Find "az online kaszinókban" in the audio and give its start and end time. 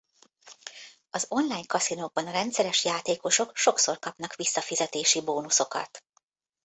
1.09-2.27